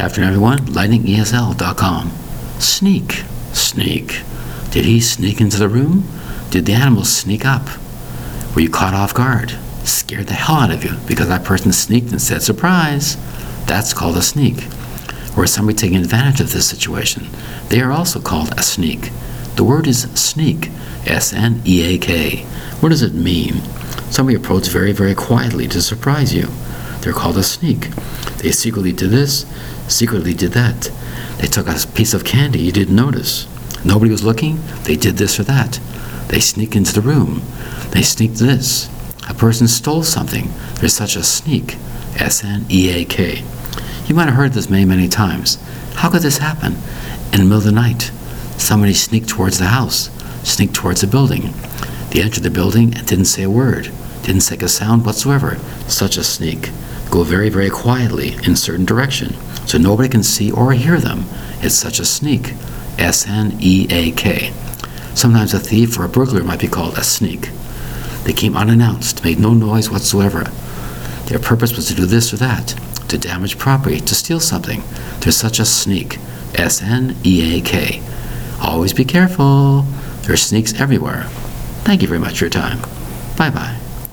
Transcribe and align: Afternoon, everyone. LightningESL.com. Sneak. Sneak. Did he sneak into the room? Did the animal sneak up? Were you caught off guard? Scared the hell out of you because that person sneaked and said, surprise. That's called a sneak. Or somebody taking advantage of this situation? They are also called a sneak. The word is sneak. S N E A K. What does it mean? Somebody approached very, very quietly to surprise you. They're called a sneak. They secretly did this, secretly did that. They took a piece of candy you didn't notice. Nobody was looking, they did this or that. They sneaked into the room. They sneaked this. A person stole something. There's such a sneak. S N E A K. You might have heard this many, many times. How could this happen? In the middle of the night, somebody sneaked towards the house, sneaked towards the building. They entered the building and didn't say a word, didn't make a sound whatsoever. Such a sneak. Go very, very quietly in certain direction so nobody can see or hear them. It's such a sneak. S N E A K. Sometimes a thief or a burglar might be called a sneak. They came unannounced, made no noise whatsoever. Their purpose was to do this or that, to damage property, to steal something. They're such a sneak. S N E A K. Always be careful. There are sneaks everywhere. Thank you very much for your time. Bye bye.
Afternoon, 0.00 0.28
everyone. 0.30 0.58
LightningESL.com. 0.60 2.10
Sneak. 2.58 3.22
Sneak. 3.52 4.22
Did 4.70 4.86
he 4.86 4.98
sneak 4.98 5.42
into 5.42 5.58
the 5.58 5.68
room? 5.68 6.08
Did 6.50 6.64
the 6.64 6.72
animal 6.72 7.04
sneak 7.04 7.44
up? 7.44 7.68
Were 8.54 8.62
you 8.62 8.70
caught 8.70 8.94
off 8.94 9.12
guard? 9.12 9.50
Scared 9.84 10.26
the 10.28 10.32
hell 10.32 10.56
out 10.56 10.70
of 10.70 10.84
you 10.84 10.92
because 11.06 11.28
that 11.28 11.44
person 11.44 11.70
sneaked 11.70 12.12
and 12.12 12.22
said, 12.22 12.40
surprise. 12.40 13.18
That's 13.66 13.92
called 13.92 14.16
a 14.16 14.22
sneak. 14.22 14.68
Or 15.36 15.46
somebody 15.46 15.76
taking 15.76 15.98
advantage 15.98 16.40
of 16.40 16.50
this 16.50 16.66
situation? 16.66 17.26
They 17.68 17.82
are 17.82 17.92
also 17.92 18.22
called 18.22 18.54
a 18.58 18.62
sneak. 18.62 19.10
The 19.56 19.64
word 19.64 19.86
is 19.86 20.10
sneak. 20.18 20.70
S 21.04 21.34
N 21.34 21.60
E 21.66 21.94
A 21.94 21.98
K. 21.98 22.38
What 22.80 22.88
does 22.88 23.02
it 23.02 23.12
mean? 23.12 23.60
Somebody 24.10 24.36
approached 24.36 24.70
very, 24.70 24.92
very 24.92 25.14
quietly 25.14 25.68
to 25.68 25.82
surprise 25.82 26.34
you. 26.34 26.48
They're 27.02 27.12
called 27.12 27.36
a 27.36 27.42
sneak. 27.42 27.90
They 28.38 28.52
secretly 28.52 28.92
did 28.92 29.10
this, 29.10 29.44
secretly 29.90 30.34
did 30.34 30.52
that. 30.52 30.90
They 31.38 31.46
took 31.46 31.66
a 31.66 31.86
piece 31.94 32.14
of 32.14 32.24
candy 32.24 32.60
you 32.60 32.72
didn't 32.72 32.96
notice. 32.96 33.46
Nobody 33.84 34.10
was 34.10 34.24
looking, 34.24 34.60
they 34.84 34.96
did 34.96 35.16
this 35.16 35.40
or 35.40 35.42
that. 35.44 35.80
They 36.28 36.40
sneaked 36.40 36.76
into 36.76 36.92
the 36.92 37.00
room. 37.00 37.42
They 37.90 38.02
sneaked 38.02 38.36
this. 38.36 38.88
A 39.28 39.34
person 39.34 39.66
stole 39.66 40.02
something. 40.02 40.50
There's 40.74 40.94
such 40.94 41.16
a 41.16 41.24
sneak. 41.24 41.76
S 42.16 42.44
N 42.44 42.66
E 42.70 42.90
A 42.90 43.04
K. 43.04 43.42
You 44.06 44.14
might 44.14 44.26
have 44.26 44.34
heard 44.34 44.52
this 44.52 44.70
many, 44.70 44.84
many 44.84 45.08
times. 45.08 45.58
How 45.94 46.10
could 46.10 46.22
this 46.22 46.38
happen? 46.38 46.76
In 47.32 47.38
the 47.38 47.44
middle 47.44 47.58
of 47.58 47.64
the 47.64 47.72
night, 47.72 48.10
somebody 48.58 48.92
sneaked 48.92 49.28
towards 49.28 49.58
the 49.58 49.66
house, 49.66 50.10
sneaked 50.42 50.74
towards 50.74 51.00
the 51.00 51.06
building. 51.06 51.52
They 52.10 52.22
entered 52.22 52.42
the 52.42 52.50
building 52.50 52.94
and 52.94 53.06
didn't 53.06 53.26
say 53.26 53.44
a 53.44 53.50
word, 53.50 53.90
didn't 54.22 54.50
make 54.50 54.62
a 54.62 54.68
sound 54.68 55.06
whatsoever. 55.06 55.58
Such 55.88 56.16
a 56.16 56.24
sneak. 56.24 56.70
Go 57.10 57.22
very, 57.24 57.48
very 57.48 57.70
quietly 57.70 58.34
in 58.44 58.56
certain 58.56 58.84
direction 58.84 59.34
so 59.70 59.78
nobody 59.78 60.08
can 60.08 60.24
see 60.24 60.50
or 60.50 60.72
hear 60.72 60.98
them. 60.98 61.24
It's 61.60 61.76
such 61.76 62.00
a 62.00 62.04
sneak. 62.04 62.54
S 62.98 63.28
N 63.28 63.56
E 63.60 63.86
A 63.88 64.10
K. 64.10 64.52
Sometimes 65.14 65.54
a 65.54 65.60
thief 65.60 65.96
or 65.96 66.04
a 66.04 66.08
burglar 66.08 66.42
might 66.42 66.58
be 66.58 66.66
called 66.66 66.98
a 66.98 67.04
sneak. 67.04 67.50
They 68.24 68.32
came 68.32 68.56
unannounced, 68.56 69.22
made 69.22 69.38
no 69.38 69.54
noise 69.54 69.88
whatsoever. 69.88 70.50
Their 71.26 71.38
purpose 71.38 71.76
was 71.76 71.86
to 71.86 71.94
do 71.94 72.04
this 72.04 72.32
or 72.32 72.36
that, 72.38 72.74
to 73.08 73.16
damage 73.16 73.58
property, 73.58 74.00
to 74.00 74.14
steal 74.14 74.40
something. 74.40 74.82
They're 75.20 75.30
such 75.30 75.60
a 75.60 75.64
sneak. 75.64 76.18
S 76.54 76.82
N 76.82 77.16
E 77.24 77.58
A 77.58 77.60
K. 77.60 78.02
Always 78.60 78.92
be 78.92 79.04
careful. 79.04 79.82
There 80.22 80.34
are 80.34 80.36
sneaks 80.36 80.78
everywhere. 80.80 81.24
Thank 81.84 82.02
you 82.02 82.08
very 82.08 82.20
much 82.20 82.38
for 82.38 82.46
your 82.46 82.50
time. 82.50 82.80
Bye 83.36 83.50
bye. 83.50 83.89